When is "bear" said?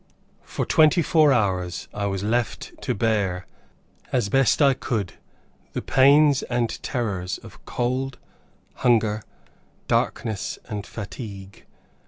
2.95-3.45